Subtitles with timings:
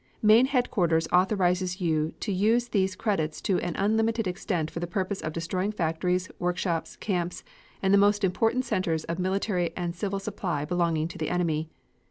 [0.23, 5.21] Main headquarters authorizes you to use these credits to an unlimited extent for the purpose
[5.21, 7.43] of destroying factories, workshops, camps,
[7.83, 11.69] and the most important centers of military and civil supply belonging to the enemy.